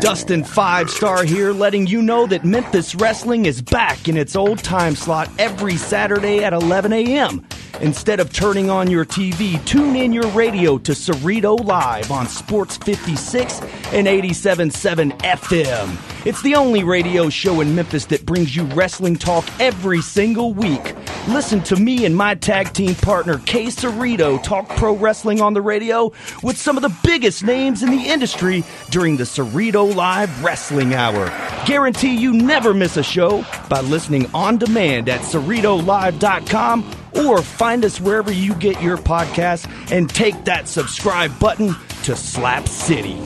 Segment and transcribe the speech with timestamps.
[0.00, 4.58] Dustin Five Star here, letting you know that Memphis Wrestling is back in its old
[4.60, 7.44] time slot every Saturday at 11 a.m.
[7.80, 12.76] Instead of turning on your TV, tune in your radio to Cerrito Live on Sports
[12.78, 13.60] 56
[13.92, 16.26] and 87.7 FM.
[16.26, 20.94] It's the only radio show in Memphis that brings you wrestling talk every single week.
[21.28, 25.62] Listen to me and my tag team partner, Kay Cerrito, talk pro wrestling on the
[25.62, 26.12] radio
[26.42, 31.26] with some of the biggest names in the industry during the Cerrito Live Wrestling Hour.
[31.66, 38.00] Guarantee you never miss a show by listening on demand at CerritoLive.com or find us
[38.00, 43.20] wherever you get your podcasts and take that subscribe button to Slap City.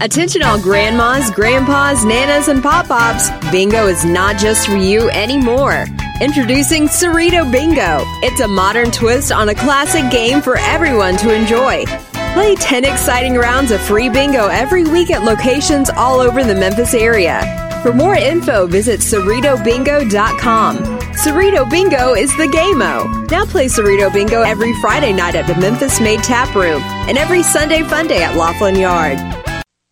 [0.00, 3.30] Attention all grandmas, grandpas, nanas, and pop-pops.
[3.50, 5.86] Bingo is not just for you anymore.
[6.20, 8.04] Introducing Cerrito Bingo.
[8.22, 11.84] It's a modern twist on a classic game for everyone to enjoy.
[12.32, 16.94] Play 10 exciting rounds of free bingo every week at locations all over the Memphis
[16.94, 17.67] area.
[17.82, 20.76] For more info, visit CerritoBingo.com.
[21.18, 23.26] Cerrito Bingo is the game-o.
[23.30, 27.42] Now play Cerrito Bingo every Friday night at the Memphis Made Tap Room and every
[27.42, 29.18] Sunday Fun Day at Loflin Yard.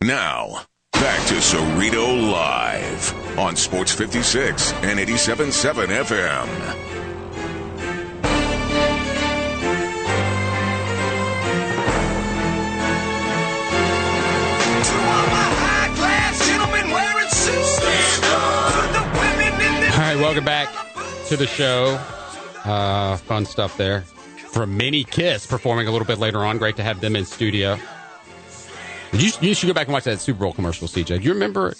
[0.03, 6.86] Now, back to Cerrito Live on Sports 56 and 87.7 FM.
[20.27, 20.67] Welcome back
[21.25, 21.97] to the show.
[22.65, 24.01] Uh, fun stuff there.
[24.51, 26.57] From Mini Kiss performing a little bit later on.
[26.57, 27.77] Great to have them in studio.
[29.13, 31.05] You, you should go back and watch that Super Bowl commercial, CJ.
[31.05, 31.79] Do you remember it?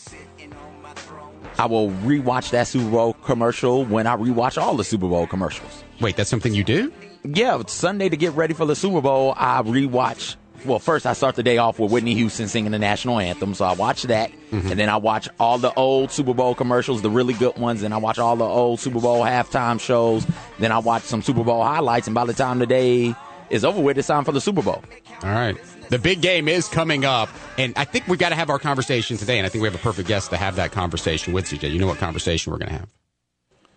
[1.60, 5.84] I will rewatch that Super Bowl commercial when I rewatch all the Super Bowl commercials.
[6.00, 6.94] Wait, that's something you do?
[7.26, 10.38] Yeah, Sunday to get ready for the Super Bowl, I rewatch.
[10.68, 13.66] Well, first I start the day off with Whitney Houston singing the national anthem, so
[13.66, 14.72] I watch that, Mm-hmm.
[14.72, 17.94] and then I watch all the old Super Bowl commercials, the really good ones, and
[17.94, 20.26] I watch all the old Super Bowl halftime shows.
[20.60, 23.14] Then I watch some Super Bowl highlights, and by the time the day
[23.50, 24.84] is over with, it's time for the Super Bowl.
[25.24, 25.58] All right.
[25.90, 29.18] The big game is coming up, and I think we've got to have our conversation
[29.18, 31.72] today, and I think we have a perfect guest to have that conversation with CJ.
[31.72, 32.90] You know what conversation we're going to have?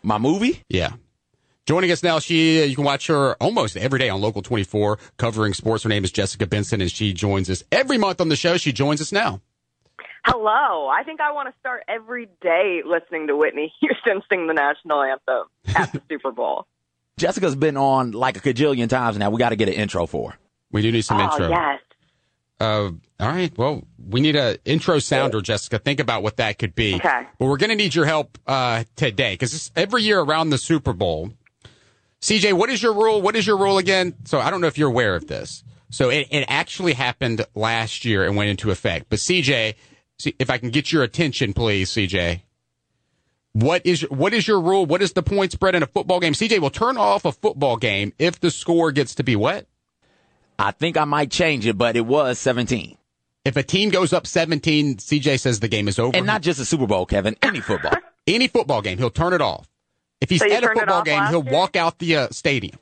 [0.02, 0.62] My movie?
[0.68, 0.90] Yeah.
[1.70, 5.54] Joining us now, she you can watch her almost every day on Local 24 covering
[5.54, 5.84] sports.
[5.84, 8.56] Her name is Jessica Benson, and she joins us every month on the show.
[8.56, 9.40] She joins us now.
[10.24, 10.88] Hello.
[10.88, 15.00] I think I want to start every day listening to Whitney Houston sing the national
[15.00, 15.44] anthem
[15.76, 16.66] at the Super Bowl.
[17.16, 19.30] Jessica's been on like a cajillion times now.
[19.30, 20.38] We got to get an intro for her.
[20.72, 21.50] We do need some oh, intro.
[21.50, 21.80] yes.
[22.58, 23.56] Uh, all right.
[23.56, 25.78] Well, we need a intro sounder, Jessica.
[25.78, 26.96] Think about what that could be.
[26.96, 27.28] Okay.
[27.38, 30.92] But we're going to need your help uh, today because every year around the Super
[30.92, 31.30] Bowl,
[32.20, 33.22] CJ, what is your rule?
[33.22, 34.14] What is your rule again?
[34.24, 35.64] So I don't know if you're aware of this.
[35.90, 39.06] So it, it actually happened last year and went into effect.
[39.08, 39.74] But CJ,
[40.18, 42.42] see, if I can get your attention, please, CJ.
[43.52, 44.86] What is what is your rule?
[44.86, 46.34] What is the point spread in a football game?
[46.34, 49.66] CJ will turn off a football game if the score gets to be what?
[50.56, 52.96] I think I might change it, but it was 17.
[53.44, 56.14] If a team goes up 17, CJ says the game is over.
[56.14, 57.94] And not just a Super Bowl, Kevin, any football.
[58.26, 59.69] any football game, he'll turn it off.
[60.20, 61.52] If he's So at a football game, he'll year?
[61.52, 62.78] walk out the uh, stadium.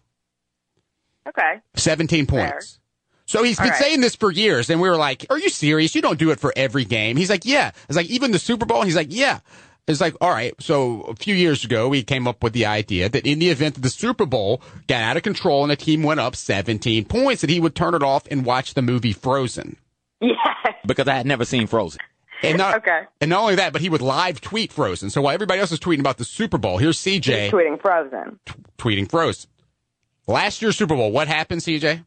[1.28, 1.60] Okay.
[1.76, 2.50] 17 Fair.
[2.52, 2.78] points.
[3.26, 3.80] So he's been All right.
[3.82, 5.94] saying this for years, and we were like, "Are you serious?
[5.94, 8.64] You don't do it for every game." He's like, "Yeah." It's like even the Super
[8.64, 8.82] Bowl.
[8.82, 9.40] He's like, "Yeah."
[9.86, 10.54] It's like, all right.
[10.60, 13.74] So a few years ago, we came up with the idea that in the event
[13.74, 17.40] that the Super Bowl got out of control and a team went up 17 points,
[17.40, 19.76] that he would turn it off and watch the movie Frozen.
[20.20, 20.74] Yes.
[20.86, 22.00] because I had never seen Frozen.
[22.42, 23.02] And not, Okay.
[23.20, 25.10] and not only that, but he would live tweet Frozen.
[25.10, 28.38] So while everybody else is tweeting about the Super Bowl, here's CJ He's tweeting Frozen.
[28.78, 29.50] tweeting Frozen.
[30.26, 32.04] Last year's Super Bowl, what happened, CJ?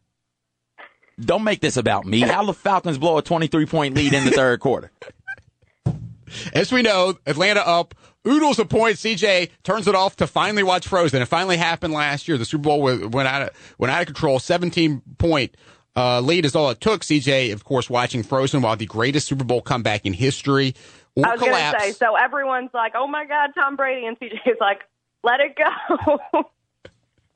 [1.20, 2.22] Don't make this about me.
[2.22, 4.92] How the Falcons blow a 23 point lead in the third quarter?
[6.54, 7.94] As we know, Atlanta up,
[8.26, 9.02] oodles of points.
[9.02, 11.22] CJ turns it off to finally watch Frozen.
[11.22, 12.38] It finally happened last year.
[12.38, 14.40] The Super Bowl went went out of, went out of control.
[14.40, 15.56] 17 point
[15.96, 17.02] uh, lead is all it took.
[17.02, 20.76] CJ, of course, watching Frozen while the greatest Super Bowl comeback in history
[21.16, 24.06] will I was going to say, so everyone's like, oh my God, Tom Brady.
[24.06, 24.82] And CJ's like,
[25.24, 26.44] let it go.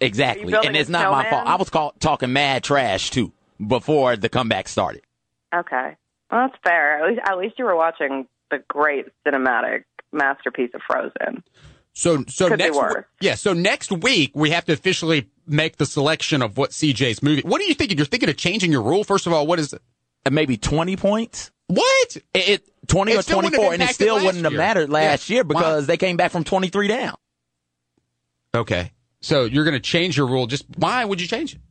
[0.02, 0.54] Exactly.
[0.54, 1.31] And it's not my snowman?
[1.31, 1.48] fault.
[1.48, 3.31] I was call, talking mad trash too
[3.66, 5.04] before the comeback started.
[5.56, 5.96] okay.
[6.30, 7.00] Well, that's fair.
[7.01, 11.44] At least, at least you were watching the great cinematic masterpiece of Frozen.
[11.94, 13.06] So, so Could next, worse.
[13.22, 13.36] yeah.
[13.36, 17.42] So next week we have to officially make the selection of what CJ's movie.
[17.42, 17.98] What are you thinking?
[17.98, 19.04] You're thinking of changing your rule?
[19.04, 19.82] First of all, what is it?
[20.26, 21.52] And maybe 20 points?
[21.68, 22.16] What?
[22.16, 24.90] It, it 20 It or still wouldn't have 24, and it still wouldn't have mattered
[24.90, 25.36] last Yeah.
[25.36, 25.60] year Why?
[25.60, 27.16] because they came back from 23 down.
[28.56, 28.92] Okay.
[29.22, 30.48] So you're going to change your rule.
[30.48, 31.62] Just why would you change it?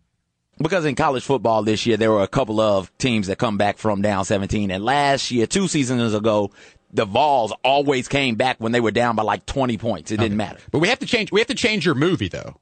[0.59, 3.79] Because in college football this year, there were a couple of teams that come back
[3.79, 4.71] from down 17.
[4.71, 6.53] And last year, two seasons ago,
[6.93, 10.13] the Vols always came back when they were down by like 20 points.
[10.13, 10.61] It didn't matter.
[10.71, 11.33] But we have to change.
[11.33, 12.57] We have to change your movie though.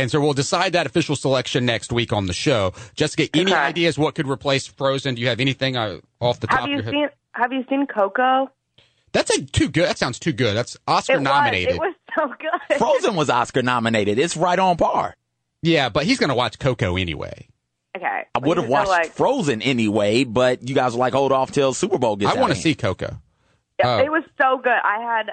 [0.00, 2.72] And so we'll decide that official selection next week on the show.
[2.94, 3.60] Jessica, any Okay.
[3.60, 5.14] ideas what could replace Frozen?
[5.16, 6.92] Do you have anything uh, off the top Have of you your head?
[6.92, 8.50] seen Have you seen Coco?
[9.12, 9.88] That's a too good.
[9.88, 10.56] That sounds too good.
[10.56, 11.78] That's Oscar It nominated.
[11.78, 11.94] was.
[12.16, 12.34] It was so
[12.68, 12.78] good.
[12.78, 14.18] Frozen was Oscar nominated.
[14.18, 15.14] It's right on par.
[15.62, 17.48] Yeah, but he's going to watch Coco anyway.
[17.96, 18.22] Okay.
[18.34, 21.74] I would have watched like, Frozen anyway, but you guys were like, hold off till
[21.74, 23.20] Super Bowl gets I want to see Coco.
[23.80, 23.98] Yeah, Oh.
[23.98, 24.70] It was so good.
[24.72, 25.32] I had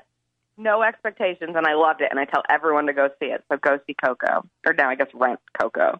[0.57, 2.07] no expectations and I loved it.
[2.09, 3.44] And I tell everyone to go see it.
[3.51, 4.48] So go see Coco.
[4.65, 6.00] Or now I guess rent Coco.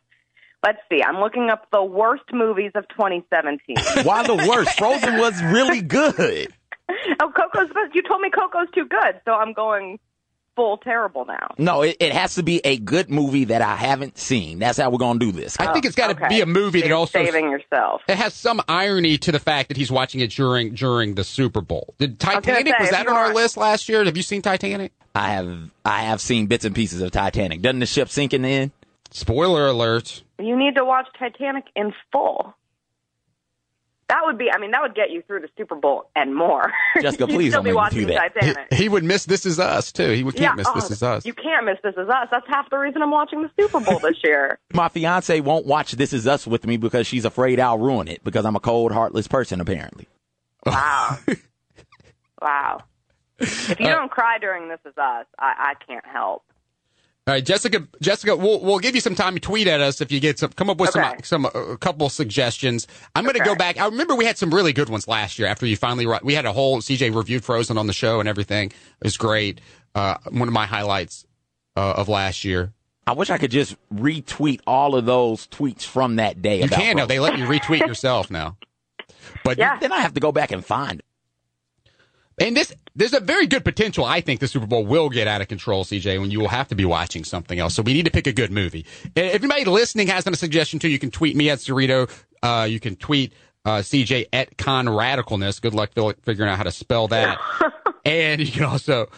[0.66, 1.04] Let's see.
[1.04, 3.78] I'm looking up the worst movies of 2017.
[4.06, 4.78] Why the worst?
[4.78, 6.52] Frozen was really good.
[7.22, 7.70] oh, Coco's.
[7.94, 10.00] You told me Coco's too good, so I'm going
[10.58, 11.54] full terrible now.
[11.58, 14.60] No, it, it has to be a good movie that I haven't seen.
[14.60, 15.56] That's how we're going to do this.
[15.60, 16.36] I think it's got to oh, Okay.
[16.36, 18.02] be a movie that You're also saving yourself.
[18.10, 21.62] it has some irony to the fact that he's watching it during during the Super
[21.62, 21.94] Bowl.
[22.00, 24.04] Did gonna Titanic say, was that on our list last year?
[24.04, 24.92] Have you seen Titanic?
[25.16, 27.62] I have I have seen bits and pieces of Titanic.
[27.62, 28.72] Doesn't the ship sinking in?
[29.12, 30.24] Spoiler alert.
[30.40, 32.54] You need to watch Titanic in full.
[34.10, 34.50] That would be.
[34.50, 36.72] I mean, that would get you through the Super Bowl and more.
[37.02, 38.68] Jessica, You'd please still don't make me do that.
[38.72, 40.12] He, he would miss This Is Us too.
[40.12, 41.26] He would can't miss oh, This Is Us.
[41.26, 42.30] You can't miss This Is Us.
[42.32, 44.60] That's half the reason I'm watching the Super Bowl this year.
[44.74, 48.24] My fiance won't watch This Is Us with me because she's afraid I'll ruin it
[48.24, 50.08] because I'm a cold, heartless person apparently.
[50.66, 51.18] Wow.
[52.42, 52.84] wow.
[53.40, 56.44] If you uh, don't cry during This Is Us, I, I can't help.
[57.28, 57.86] All right, Jessica.
[58.02, 60.50] Jessica, we'll we'll give you some time to tweet at us if you get some.
[60.54, 61.16] Come up with Okay.
[61.24, 62.88] some some uh, a couple suggestions.
[63.16, 63.78] I'm going to go back.
[63.78, 65.48] I remember we had some really good ones last year.
[65.50, 68.68] After you finally we had a whole CJ reviewed Frozen on the show and everything.
[68.70, 69.60] It was great.
[69.94, 71.26] Uh, one of my highlights
[71.76, 72.72] uh, of last year.
[73.06, 76.60] I wish I could just retweet all of those tweets from that day.
[76.60, 77.02] You about can now.
[77.02, 77.08] Frozen.
[77.10, 78.58] They let you retweet yourself now.
[79.44, 79.78] But Yeah.
[79.80, 81.06] Then I have to go back and find it.
[82.40, 84.06] And this, there's a very good potential.
[84.06, 86.68] I think the Super Bowl will get out of control, CJ, when you will have
[86.68, 87.74] to be watching something else.
[87.74, 88.86] So we need to pick a good movie.
[89.16, 92.12] If anybody listening has a suggestion too, you can tweet me at Cerrito.
[92.44, 93.34] Uh, you can tweet
[93.66, 95.60] uh, CJ at Con Radicalness.
[95.60, 95.92] Good luck
[96.22, 97.40] figuring out how to spell that.
[98.06, 99.10] and you can also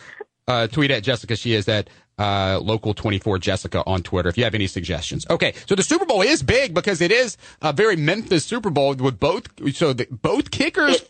[0.49, 1.35] uh, tweet at Jessica.
[1.35, 5.25] She is at uh, local 24 Jessica on Twitter if you have any suggestions.
[5.29, 8.95] Okay, so the Super Bowl is big because it is a very Memphis Super Bowl
[8.95, 9.47] with both.
[9.73, 11.01] So the, both kickers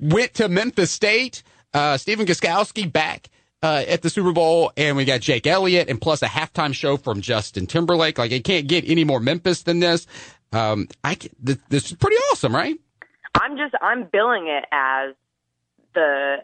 [0.00, 1.42] went to Memphis State.
[1.72, 3.30] Uh, Stephen Gostkowski back
[3.62, 6.96] uh, at the Super Bowl, and we got Jake Elliott, and plus a halftime show
[6.96, 8.18] from Justin Timberlake.
[8.18, 10.06] Like it can't get any more Memphis than this.
[10.52, 12.76] Um, I ca- th- this is pretty awesome, right?
[13.40, 15.14] I'm just I'm billing it as
[15.94, 16.38] the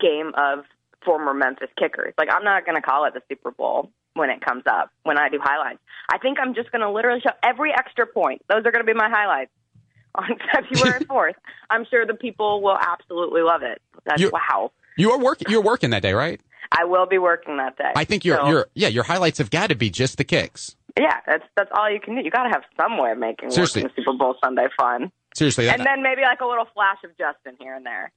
[0.00, 0.64] game of
[1.04, 2.14] former Memphis kickers.
[2.18, 5.18] Like I'm not going to call it the Super Bowl when it comes up when
[5.18, 5.78] I do highlights.
[6.12, 8.42] I think I'm just going to literally show every extra point.
[8.48, 9.50] Those are going to be my highlights
[10.14, 11.34] on February 4th.
[11.70, 13.80] I'm sure the people will absolutely love it.
[14.04, 14.72] That's You- wow.
[14.98, 15.46] You are working.
[15.50, 16.38] You're working that day, right?
[16.70, 17.92] I will be working that day.
[17.96, 20.76] I think your So, your yeah your highlights have got to be just the kicks.
[20.98, 21.20] yeah.
[21.26, 22.20] That's that's all you can do.
[22.22, 23.82] You got to have some way of making Seriously.
[23.82, 27.56] working Super Bowl Sunday fun, Seriously, and then maybe like a little flash of Justin
[27.58, 28.12] here and there.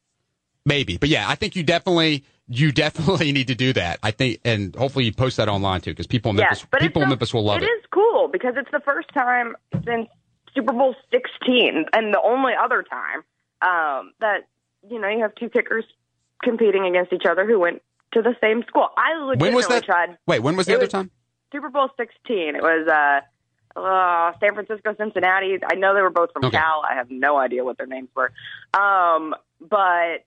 [0.65, 3.99] maybe, but yeah, I think you definitely you definitely need to do that.
[4.03, 6.79] I think, and hopefully you post that online too, because people in Memphis Yes, but
[6.81, 7.63] people in Memphis will love it.
[7.63, 9.55] It is cool because it's the first time
[9.85, 10.07] since
[10.53, 13.23] Super Bowl 16 and the only other time
[13.61, 14.47] um, that
[14.89, 15.85] you know you have two kickers
[16.43, 17.81] competing against each other who went
[18.13, 18.87] to the same school.
[18.97, 19.83] I legitimately When was that?
[19.83, 21.11] tried Wait, when was the It other was- time?
[21.51, 22.55] Super Bowl 16.
[22.55, 25.57] It was uh, uh, San Francisco, Cincinnati.
[25.65, 26.57] I know they were both from Okay.
[26.57, 26.83] Cal.
[26.89, 28.31] I have no idea what their names were.
[28.73, 30.23] Um, but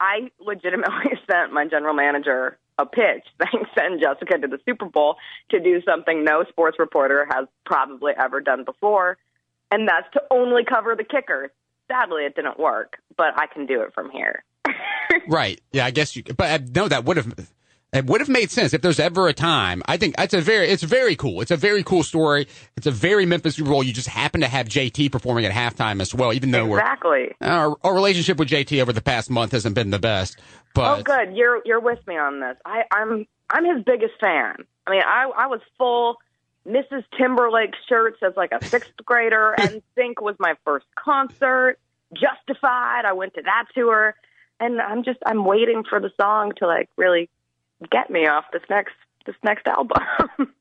[0.00, 5.16] I legitimately sent my general manager a pitch saying send Jessica to the Super Bowl
[5.50, 9.18] to do something no sports reporter has probably ever done before,
[9.70, 11.50] and that's to only cover the kickers.
[11.88, 14.44] Sadly, it didn't work, but I can do it from here.
[15.26, 15.58] Right.
[15.72, 16.22] Yeah, I guess you.
[16.22, 17.48] But uh, no, that would have.
[17.90, 19.82] It would have made sense if there's ever a time.
[19.86, 21.40] I think it's a very, it's very cool.
[21.40, 22.46] It's a very cool story.
[22.76, 23.82] It's a very Memphis Super Bowl.
[23.82, 27.34] You just happen to have JT performing at halftime as well, even though exactly.
[27.40, 30.38] we're our, our relationship with JT over the past month hasn't been the best.
[30.74, 31.34] But Oh, good.
[31.34, 32.58] You're you're with me on this.
[32.64, 34.66] I, I'm I'm his biggest fan.
[34.86, 36.18] I mean, I I was full
[36.66, 37.04] Mrs.
[37.16, 41.78] Timberlake shirts as like a sixth grader, and Sync was my first concert.
[42.12, 44.14] Justified, I went to that tour,
[44.60, 47.30] and I'm just I'm waiting for the song to like really
[47.90, 48.94] get me off this next
[49.26, 50.02] this next album.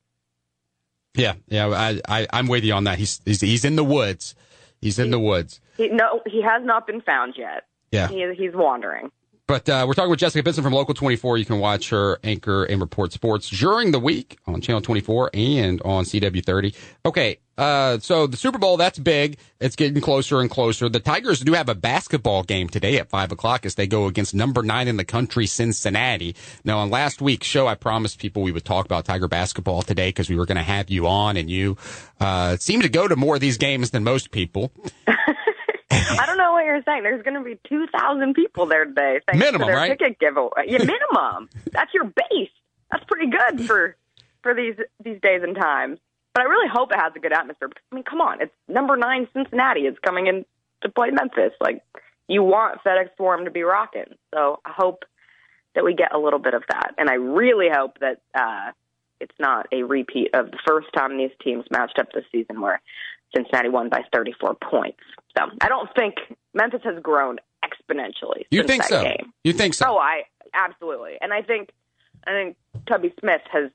[1.15, 2.97] yeah, yeah, I, I, I'm with you on that.
[2.97, 4.35] He's, he's, he's in the woods.
[4.81, 5.59] He's in the woods.
[5.77, 7.65] he, no, he has not been found yet.
[7.91, 8.07] Yeah.
[8.09, 9.11] He, he's wandering.
[9.47, 11.37] But uh, we're talking with Jessica Benson from Local 24.
[11.37, 15.81] You can watch her anchor and report sports during the week on Channel 24 and
[15.83, 16.75] on CW30.
[17.05, 19.37] Okay, uh, so the Super Bowl, that's big.
[19.61, 20.89] It's getting closer and closer.
[20.89, 24.35] The Tigers do have a basketball game today at 5 o'clock as they go against
[24.35, 26.35] number nine in the country, Cincinnati.
[26.65, 30.09] Now, on last week's show, I promised people we would talk about Tiger basketball today
[30.09, 31.77] because we were going to have you on, and you
[32.19, 34.73] uh, seem to go to more of these games than most people.
[36.19, 37.03] I don't know what you're saying.
[37.03, 39.19] There's going to be 2,000 people there today.
[39.27, 39.97] Thanks Minimum, to their right?
[39.97, 40.65] Ticket giveaway.
[40.67, 41.49] Yeah, minimum.
[41.71, 42.49] That's your base.
[42.91, 43.95] That's pretty good for
[44.43, 45.99] for these these days and times.
[46.33, 47.69] But I really hope it has a good atmosphere.
[47.91, 49.81] I mean, come on, it's number nine Cincinnati.
[49.81, 50.45] It's coming in
[50.81, 51.53] to play Memphis.
[51.59, 51.83] Like
[52.27, 54.15] you want FedEx Forum to be rocking.
[54.33, 55.03] So I hope
[55.75, 58.71] that we get a little bit of that, and I really hope that uh,
[59.19, 62.81] it's not a repeat of the first time these teams matched up this season where
[63.35, 64.99] Cincinnati won by 34 points.
[65.37, 66.15] So I don't think
[66.53, 68.43] Memphis has grown exponentially.
[68.51, 69.03] You since think that so?
[69.03, 69.33] Game.
[69.43, 69.85] You think so?
[69.89, 71.69] Oh, I absolutely, and I think
[72.25, 72.57] I think
[72.87, 73.69] Tubby Smith has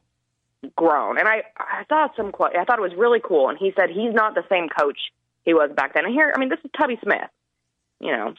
[0.76, 3.72] grown, and I I thought some quote I thought it was really cool, and he
[3.78, 4.98] said he's not the same coach
[5.44, 6.04] he was back then.
[6.04, 7.28] And here, I mean, this is Tubby Smith.
[8.00, 8.34] You know,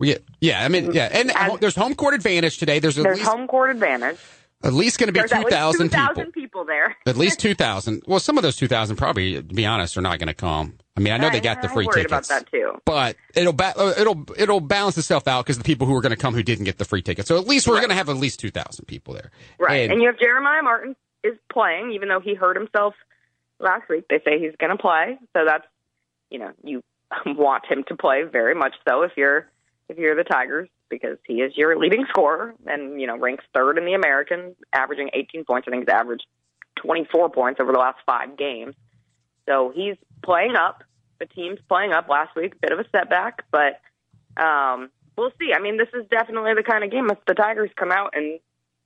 [0.00, 0.64] Yeah, yeah.
[0.64, 0.92] I mean, mm-hmm.
[0.92, 2.78] yeah, and And- there's home court advantage today.
[2.80, 4.18] There's at there's least home court advantage.
[4.64, 6.32] At least going to be There's at two 2,000 people.
[6.32, 6.96] people there.
[7.06, 8.02] At least two thousand.
[8.06, 10.78] Well, some of those two thousand probably, to be honest, are not going to come.
[10.96, 12.72] I mean, I know they got the I'm free worried tickets, about that too.
[12.86, 16.10] but it'll ba- uh, it'll it'll balance itself out because the people who are going
[16.10, 17.28] to come who didn't get the free tickets.
[17.28, 17.80] So at least we're Right.
[17.80, 19.30] going to have at least two thousand people there.
[19.58, 19.82] Right.
[19.82, 22.94] And- And, you have Jeremiah Martin is playing, even though he hurt himself
[23.58, 24.06] last week.
[24.08, 25.66] They say he's going to play, so that's
[26.30, 26.82] you know you
[27.26, 29.46] want him to play very much so if you're
[29.90, 33.78] if you're the Tigers because he is your leading scorer and you know ranks third
[33.78, 35.66] in the American, averaging 18 points.
[35.66, 36.26] I think he's averaged
[36.76, 38.74] 24 points over the last five games.
[39.48, 40.82] So he's playing up.
[41.18, 42.60] The team's playing up last week.
[42.60, 43.80] Bit of a setback, but
[44.42, 45.52] um, we'll see.
[45.54, 48.38] I mean, this is definitely the kind of game if the Tigers come out and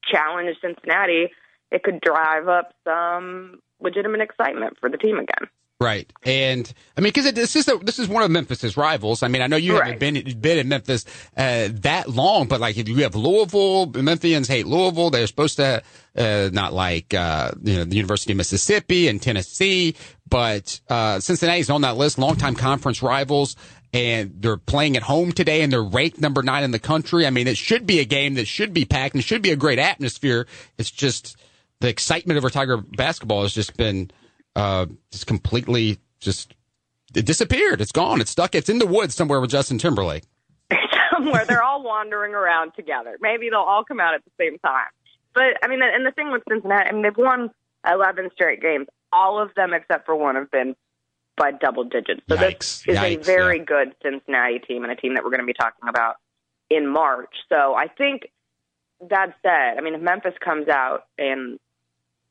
[0.05, 1.29] challenge Cincinnati,
[1.71, 5.49] it could drive up some legitimate excitement for the team again.
[5.83, 9.23] Right, and I mean, because this is a, this is one of Memphis's rivals.
[9.23, 11.07] I mean, I know you haven't been been in Memphis
[11.39, 15.09] uh, that long, but like if you have Louisville, Memphians hate Louisville.
[15.09, 15.83] They're supposed to
[16.19, 19.97] uh, not like uh, you know the University of Mississippi and Tennessee,
[20.29, 22.19] but uh, Cincinnati's on that list.
[22.19, 23.57] Longtime conference rivals.
[23.93, 27.27] And they're playing at home today, and they're ranked number nine in the country.
[27.27, 29.51] I mean, it should be a game that should be packed and it should be
[29.51, 30.47] a great atmosphere.
[30.79, 31.37] It's just
[31.81, 34.13] the excitement over Tiger basketball has just been
[34.57, 36.55] uh, just completely just
[37.15, 37.81] it disappeared.
[37.81, 38.21] It's gone.
[38.21, 38.55] It's stuck.
[38.55, 40.25] It's in the woods somewhere with Justin Timberlake.
[41.13, 43.19] Somewhere they're all wandering around together.
[43.21, 44.87] Maybe they'll all come out at the same time.
[45.35, 47.51] But I mean, and the thing with Cincinnati, I mean, they've won
[47.91, 48.87] 11 straight games.
[49.13, 50.77] All of them except for one have been
[51.37, 52.21] by double digits.
[52.29, 52.85] So Yikes.
[52.85, 53.65] this is Yikes, a very yeah.
[53.65, 56.17] good Cincinnati team and a team that we're going to be talking about
[56.69, 57.35] in March.
[57.49, 58.31] So I think
[59.09, 61.59] that said, I mean, if Memphis comes out and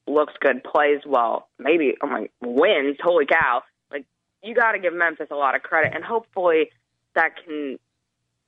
[0.09, 3.63] looks good, plays well, maybe oh my wins, holy cow!
[3.91, 4.05] Like
[4.43, 6.71] you got to give Memphis a lot of credit, and hopefully
[7.15, 7.77] that can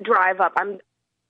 [0.04, 0.54] drive up.
[0.58, 0.80] I'm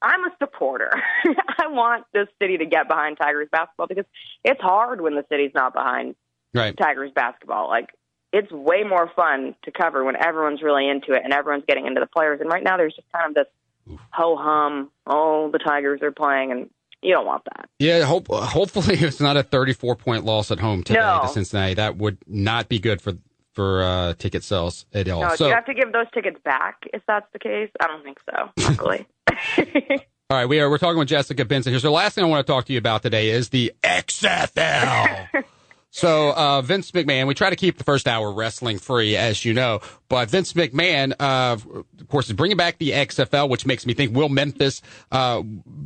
[0.02, 0.92] I'm a supporter.
[1.60, 4.06] I want this city to get behind Tigers basketball because
[4.44, 6.16] it's hard when the city's not behind
[6.54, 6.76] Right.
[6.76, 7.68] Tigers basketball.
[7.70, 7.90] Like
[8.34, 12.00] it's way more fun to cover when everyone's really into it and everyone's getting into
[12.00, 12.40] the players.
[12.42, 14.92] And right now there's just kind of this ho hum.
[15.06, 16.70] Oh, the Tigers are playing, and
[17.02, 17.70] you don't want that.
[17.80, 18.04] Yeah.
[18.04, 18.28] Hope.
[18.28, 21.22] Hopefully, it's not a 34 point loss at home today No.
[21.24, 21.76] to Cincinnati.
[21.76, 23.14] That would not be good for
[23.54, 25.22] for uh, ticket sales at all.
[25.22, 27.70] No, do so, you have to give those tickets back if that's the case?
[27.82, 28.50] I don't think so.
[28.70, 29.06] Luckily.
[30.30, 31.80] all right, we are we're talking with Jessica Benson here.
[31.80, 35.44] So, the last thing I want to talk to you about today is the XFL.
[35.92, 39.54] So uh, Vince McMahon, we try to keep the first hour wrestling free, as you
[39.54, 41.58] know, but Vince McMahon, uh,
[42.00, 44.82] of course, is bringing back the XFL, which makes me think, will Memphis
[45.12, 45.42] uh,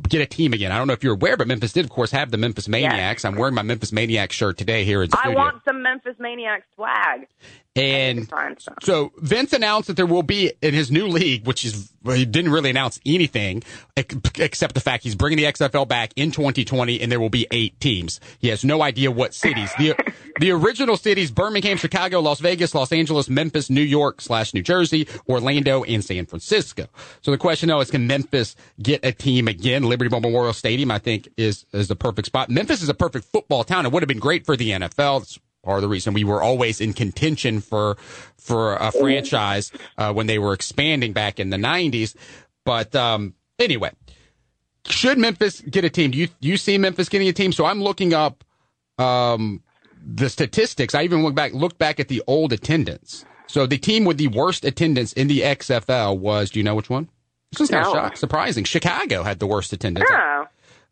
[0.08, 0.70] get a team again?
[0.70, 3.24] I don't know if you're aware, but Memphis did, of course, have the Memphis Maniax.
[3.24, 5.32] I'm wearing my Memphis Maniax shirt today here in studio.
[5.32, 7.26] I want some Memphis Maniac swag.
[7.74, 8.32] and
[8.82, 12.52] so Vince announced that there will be in his new league, which is he didn't
[12.52, 13.62] really announce anything
[13.96, 17.78] except the fact he's bringing the XFL back in 2020, and there will be eight
[17.80, 18.20] teams.
[18.38, 19.72] He has no idea what cities.
[19.78, 19.95] the
[20.38, 25.08] The original cities: Birmingham, Chicago, Las Vegas, Los Angeles, Memphis, New York slash New Jersey,
[25.28, 26.88] Orlando, and San Francisco.
[27.22, 29.84] So the question now is, can Memphis get a team again?
[29.84, 32.50] Liberty Memorial Stadium, I think, is is the perfect spot.
[32.50, 33.86] Memphis is a perfect football town.
[33.86, 35.22] It would have been great for the NFL.
[35.22, 37.96] It's part of the reason we were always in contention for
[38.36, 42.14] for a franchise uh, when they were expanding back in the '90s.
[42.66, 43.92] But um, anyway,
[44.84, 46.10] should Memphis get a team?
[46.10, 47.52] Do you you see Memphis getting a team?
[47.52, 48.44] So I'm looking up
[48.98, 49.62] um,
[50.08, 50.94] the statistics.
[50.94, 53.24] I even look back looked back at the old attendance.
[53.48, 56.50] So the team with the worst attendance in the XFL was.
[56.50, 57.08] Do you know which one?
[57.58, 57.92] This kind No.
[57.92, 58.64] shock, surprising.
[58.64, 60.08] Chicago had the worst attendance.
[60.10, 60.44] Oh,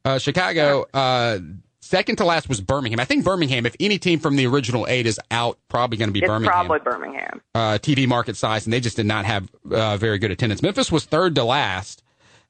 [0.05, 1.39] Uh, Chicago, uh,
[1.81, 3.01] second to last was Birmingham.
[3.01, 6.13] I think Birmingham, if any team from the original eight is out, probably going to
[6.13, 6.53] be it's Birmingham.
[6.67, 7.41] probably Birmingham.
[7.55, 10.63] uh, TV market size, and they just did not have uh, very good attendance.
[10.63, 12.03] Memphis was third to last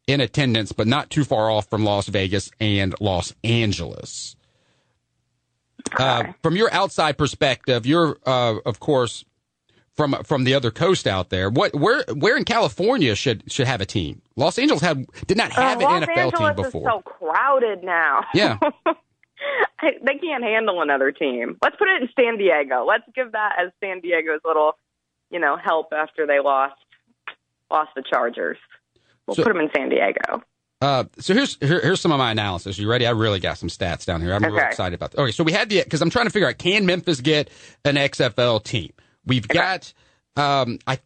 [0.07, 4.37] in attendance, but not too far off from Las Vegas and Los Angeles.
[5.99, 9.25] Uh, from your outside perspective, you're uh, of course
[9.95, 11.51] from from the other coast out there.
[11.51, 14.23] What where where in California should should have a team?
[14.37, 16.89] Los Angeles had did not have Uh, an Los NFL Angeles team before.
[16.89, 18.25] is so crowded now.
[18.35, 18.59] Yeah.
[19.83, 21.59] They can't handle another team.
[21.63, 22.87] Let's put it in San Diego.
[22.87, 24.79] Let's give that as San Diego's little,
[25.31, 26.77] you know, help after they lost
[27.71, 28.57] lost the Chargers.
[29.27, 30.43] We'll So- put them in San Diego.
[30.81, 32.79] Uh, so here's here, here's some of my analysis.
[32.79, 33.07] You ready?
[33.07, 34.33] I really got some stats down here.
[34.35, 35.13] I'm really excited about.
[35.13, 35.21] This.
[35.21, 37.49] Okay, so we had the because I'm trying to figure out can Memphis get
[37.85, 38.93] an XFL team?
[39.25, 39.93] We've got
[40.37, 40.99] um, I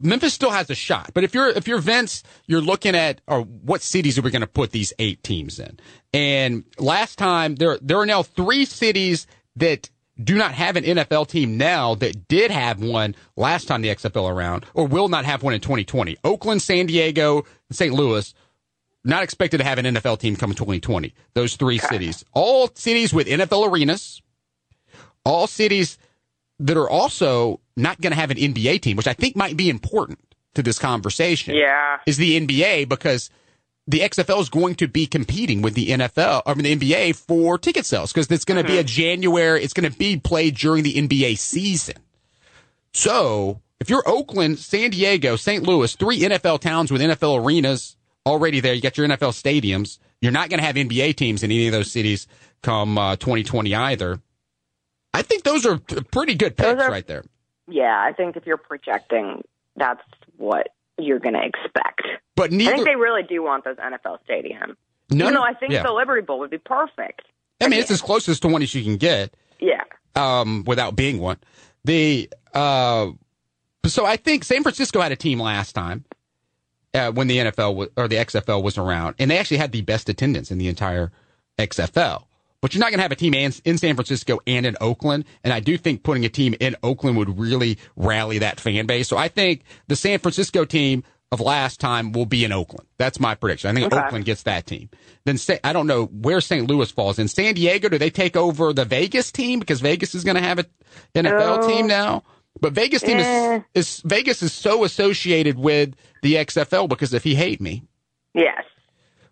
[0.00, 3.42] Memphis still has a shot, but if you're if you're Vince, you're looking at or
[3.42, 5.78] what cities are we going to put these eight teams in?
[6.12, 9.26] And last time there there are now three cities
[9.56, 9.88] that
[10.22, 14.30] do not have an NFL team now that did have one last time the XFL
[14.30, 16.18] around or will not have one in 2020.
[16.22, 17.94] Oakland, San Diego, St.
[17.94, 18.34] Louis
[19.04, 21.14] not expected to have an NFL team come in 2020.
[21.34, 24.22] Those three cities, all cities with NFL arenas,
[25.24, 25.98] all cities
[26.60, 29.68] that are also not going to have an NBA team, which I think might be
[29.68, 30.20] important
[30.54, 31.54] to this conversation.
[31.54, 31.98] Yeah.
[32.06, 33.30] is the NBA because
[33.88, 37.58] the XFL is going to be competing with the NFL, I mean the NBA for
[37.58, 38.86] ticket sales because it's going to be a mm-hmm.
[38.86, 39.62] January.
[39.62, 41.96] It's going to be played during the NBA season.
[42.92, 45.64] So if you're Oakland, San Diego, St.
[45.64, 49.98] Louis, three NFL towns with NFL arenas already there, you got your NFL stadiums.
[50.20, 52.26] You're not going to have NBA teams in any of those cities
[52.62, 54.20] come uh, 2020 either.
[55.14, 57.24] I think those are pretty good picks are- right there.
[57.68, 59.42] Yeah, I think if you're projecting,
[59.76, 60.02] that's
[60.36, 62.02] what you're going to expect.
[62.34, 64.74] But I think they really do want those NFL stadiums.
[65.10, 65.82] No, though I think yeah.
[65.82, 67.22] the Liberty Bowl would be perfect.
[67.60, 69.34] I mean, it's as closest to one as you can get.
[69.60, 69.84] Yeah.
[70.16, 71.36] um, without being one.
[71.84, 73.12] The uh,
[73.86, 76.04] so I think San Francisco had a team last time
[76.94, 79.82] uh, when the NFL was, or the XFL was around, and they actually had the
[79.82, 81.10] best attendance in the entire
[81.58, 82.24] XFL.
[82.60, 85.24] But you're not going to have a team in, in San Francisco and in Oakland,
[85.42, 89.08] and I do think putting a team in Oakland would really rally that fan base.
[89.08, 92.86] So I think the San Francisco team of last time will be in Oakland.
[92.98, 93.70] That's my prediction.
[93.70, 94.04] I think Okay.
[94.04, 94.90] Oakland gets that team.
[95.24, 96.68] Then say, I don't know where St.
[96.68, 97.88] Louis falls in San Diego.
[97.88, 100.66] Do they take over the Vegas team because Vegas is going to have an
[101.16, 101.66] NFL Oh.
[101.68, 102.22] team now?
[102.60, 103.56] But Vegas team Eh.
[103.74, 107.82] is, is Vegas is so associated with the XFL because if he hate me,
[108.34, 108.62] Yes.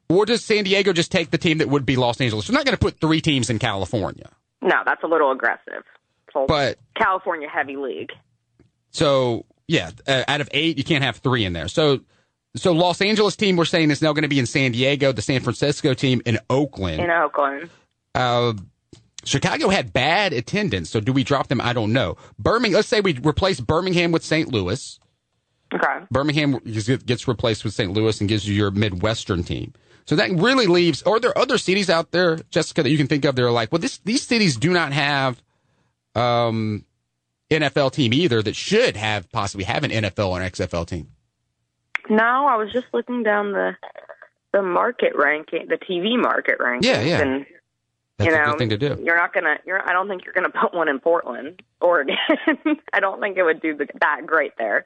[0.09, 2.49] or does San Diego just take the team that would be Los Angeles?
[2.49, 4.29] We're not going to put three teams in California,
[4.63, 5.85] No, that's a little aggressive.
[6.33, 8.11] So but California heavy league.
[8.91, 11.69] So yeah, uh, out of eight, you can't have three in there.
[11.69, 12.01] So
[12.57, 15.13] so Los Angeles team we're saying is now going to be in San Diego.
[15.13, 17.01] The San Francisco team in Oakland.
[17.01, 17.71] in Oakland.
[18.15, 18.55] Uh,
[19.25, 21.61] Chicago had bad attendance, so do we drop them?
[21.61, 22.17] I don't know.
[22.39, 22.77] Birmingham.
[22.77, 24.53] Let's say we replace Birmingham with St.
[24.53, 24.99] Louis.
[25.73, 26.05] Okay.
[26.11, 27.93] Birmingham gets replaced with St.
[27.93, 29.73] Louis and gives you your Midwestern team.
[30.07, 31.03] So that really leaves.
[31.03, 33.37] Are there other cities out there, Jessica, that you can think of?
[33.37, 35.41] that are like, well, this these cities do not have
[36.15, 36.85] um,
[37.51, 38.43] NFL team either.
[38.43, 41.11] That should have possibly have an NFL or an XFL team.
[42.09, 43.77] No, I was just looking down the
[44.53, 46.91] the market ranking, the TV market ranking.
[46.91, 47.21] Yeah, yeah.
[47.21, 47.47] And
[48.21, 49.03] That's you a know, good thing to do.
[49.05, 49.59] you're not gonna.
[49.67, 49.87] You're.
[49.89, 52.17] I don't think you're gonna put one in Portland, Oregon.
[52.93, 54.85] I don't think it would do the, that great there.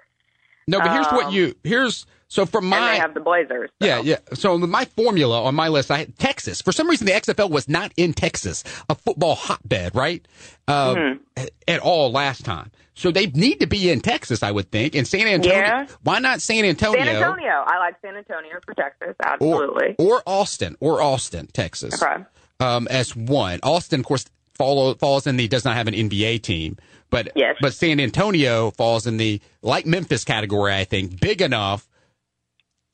[0.66, 3.70] No, but here's what um, you here's so from and my they have the Blazers.
[3.80, 3.86] so.
[3.86, 4.16] Yeah, yeah.
[4.32, 6.62] So my formula on my list, I had Texas.
[6.62, 10.26] For some reason, the XFL was not in Texas, a football hotbed, right?
[10.66, 11.44] Uh, Mm-hmm.
[11.68, 12.70] At all last time.
[12.94, 14.94] So they need to be in Texas, I would think.
[14.94, 15.58] And San Antonio.
[15.58, 15.86] Yeah.
[16.04, 17.04] Why not San Antonio?
[17.04, 17.64] San Antonio.
[17.66, 19.16] I like San Antonio for Texas.
[19.18, 19.96] Or, Absolutely.
[19.98, 22.00] or Austin, or Austin, Texas.
[22.00, 22.22] Okay.
[22.60, 23.58] Um, as one.
[23.62, 26.76] Austin, of course, follow, falls in the does not have an NBA team,
[27.10, 27.56] but Yes.
[27.60, 30.72] but San Antonio falls in the like Memphis category.
[30.72, 31.88] I think big enough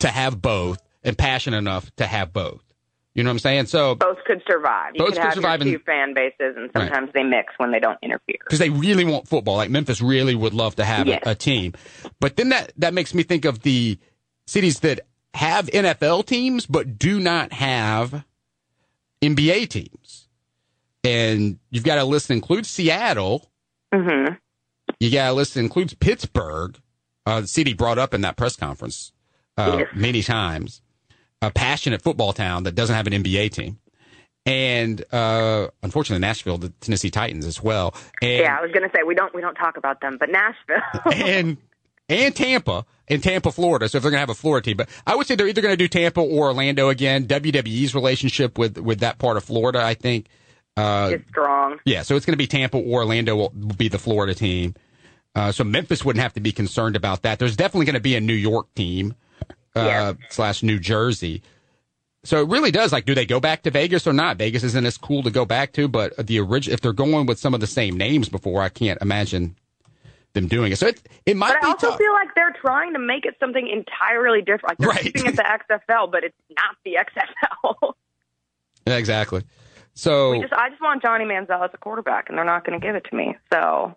[0.00, 2.62] to have both and passionate enough to have both.
[3.14, 3.66] You know what I'm saying?
[3.66, 4.92] So Both could survive.
[4.94, 7.80] You Both could have survive your two fan bases, and sometimes they mix when they
[7.80, 8.36] don't interfere.
[8.44, 9.56] because they really want football.
[9.56, 11.22] Like Memphis really would love to have Yes.
[11.26, 11.74] a, a team,
[12.20, 13.98] but then that that makes me think of the
[14.46, 15.00] cities that
[15.34, 18.24] have NFL teams but do not have
[19.22, 20.28] NBA teams,
[21.04, 23.50] and you've got a list that includes Seattle.
[23.94, 24.34] hmm
[24.98, 26.78] You got a list that includes Pittsburgh,
[27.26, 29.12] uh, the city brought up in that press conference
[29.56, 29.88] uh, Yes.
[29.94, 30.82] many times.
[31.42, 33.78] A passionate football town that doesn't have an NBA team.
[34.46, 37.94] And uh, unfortunately, Nashville, the Tennessee Titans as well.
[38.22, 40.28] And, Yeah, I was going to say we don't we don't talk about them, but
[40.30, 40.82] Nashville.
[41.12, 41.56] and
[42.10, 43.88] and Tampa in Tampa, Florida.
[43.88, 45.62] So if they're going to have a Florida team, but I would say they're either
[45.62, 47.26] going to do Tampa or Orlando again.
[47.26, 50.26] WWE's relationship with with that part of Florida, I think,
[50.76, 51.78] uh, It's strong.
[51.84, 52.02] yeah.
[52.02, 54.74] So it's going to be Tampa or Orlando will, will be the Florida team.
[55.34, 57.38] Uh, so Memphis wouldn't have to be concerned about that.
[57.38, 59.14] There's definitely going to be a New York team
[59.76, 60.34] uh, Yes.
[60.34, 61.42] slash New Jersey.
[62.24, 64.36] So it really does like, do they go back to Vegas or not?
[64.36, 67.38] Vegas isn't as cool to go back to, but the original, if they're going with
[67.38, 69.54] some of the same names before, I can't imagine
[70.32, 70.76] them doing it.
[70.76, 71.98] So it, it might But I also tough.
[71.98, 74.68] feel like they're trying to make it something entirely different.
[74.68, 75.02] Like they're Right.
[75.02, 77.94] keeping it the XFL, but it's not the XFL.
[78.86, 79.42] Yeah, exactly.
[79.94, 82.80] So we just, I just want Johnny Manziel as a quarterback, and they're not going
[82.80, 83.36] to give it to me.
[83.52, 83.96] So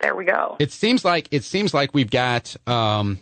[0.00, 0.56] there we go.
[0.60, 3.18] it seems like it seems like we've got um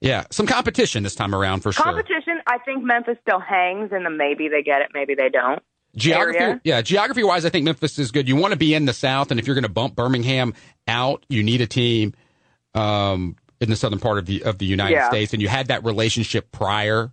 [0.00, 2.40] yeah some competition this time around for sure Competition.
[2.46, 5.62] I think Memphis still hangs, and then maybe they get it, maybe they don't.
[5.96, 6.60] Geography area.
[6.64, 9.30] yeah geography wise i think memphis is good you want to be in the south
[9.30, 10.54] and if you're going to bump birmingham
[10.88, 12.14] out you need a team
[12.74, 15.08] um in the southern part of the of the united Yeah.
[15.08, 17.12] states and you had that relationship prior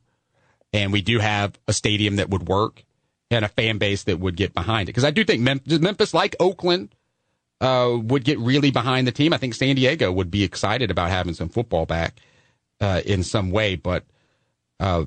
[0.71, 2.83] and we do have a stadium that would work
[3.31, 6.13] and a fan base that would get behind it because i do think Mem- memphis
[6.13, 6.95] like oakland
[7.61, 9.33] uh, would get really behind the team.
[9.33, 12.15] I think San Diego would be excited about having some football back
[12.79, 14.05] uh, in some way, but
[14.79, 15.03] uh,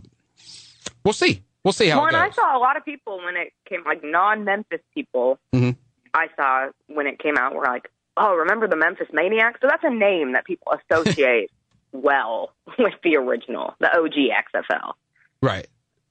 [1.02, 1.42] we'll see.
[1.64, 3.84] We'll see how Well, it and I saw a lot of people when it came,
[3.84, 5.38] like non-Memphis people.
[5.54, 5.76] Mhm.
[6.14, 9.84] I saw when it came out, were like, "Oh, remember the Memphis Maniax?" So that's
[9.84, 11.50] a name that people associate
[11.92, 14.94] well with the original, the OG XFL.
[15.40, 15.66] Right.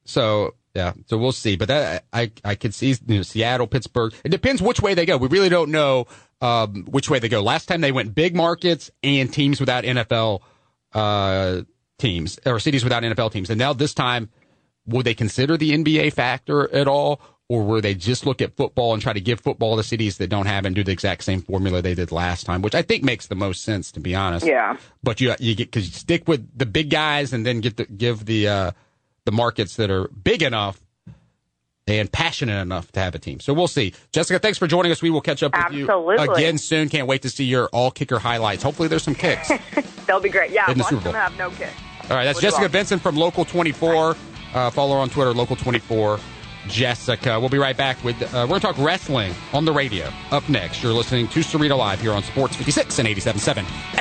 [0.05, 0.93] So yeah.
[1.07, 1.57] So we'll see.
[1.57, 4.13] But that I I could see you know, Seattle, Pittsburgh.
[4.23, 5.17] It depends which way they go.
[5.17, 6.07] We really don't know
[6.41, 7.41] um, which way they go.
[7.41, 10.39] Last time they went big markets and teams without NFL
[10.93, 11.61] uh,
[11.99, 14.29] teams or cities without NFL teams, and now this time
[14.91, 17.19] would they consider the NBA factor at all?
[17.49, 20.27] Or will they just look at football and try to give football to cities that
[20.29, 23.03] don't have and do the exact same formula they did last time, which I think
[23.03, 24.77] makes the most sense, to be honest Yeah.
[25.03, 27.83] but you you get because you stick with the big guys and then get the
[27.85, 28.71] give the uh,
[29.25, 30.79] the markets that are big enough
[31.87, 33.41] and passionate enough to have a team.
[33.41, 33.93] So we'll see.
[34.13, 35.01] Jessica, thanks for joining us.
[35.01, 35.87] We will catch up with you
[36.19, 36.87] again soon.
[36.87, 38.63] Can't wait to see your all kicker highlights.
[38.63, 39.51] Hopefully, there's some kicks.
[40.07, 40.51] They'll be great.
[40.51, 41.21] Yeah, In the Super them Bowl.
[41.21, 41.69] have no kick.
[42.09, 44.15] All right, that's We'll Jessica Benson from Local 24.
[44.53, 46.19] Uh, follow her on Twitter, Local 24.
[46.67, 47.39] Jessica.
[47.39, 48.21] We'll be right back with.
[48.21, 50.11] Uh, we're going to talk wrestling on the radio.
[50.29, 54.00] Up next, you're listening to Cerrito Live here on Sports 56 and 87.7